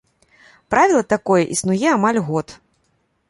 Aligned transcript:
Правіла 0.73 1.01
такое 1.13 1.41
існуе 1.57 1.87
амаль 1.97 2.21
год. 2.31 2.47